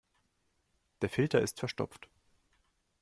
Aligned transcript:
Der 1.03 1.09
Filter 1.11 1.41
ist 1.41 1.59
verstopft. 1.59 2.09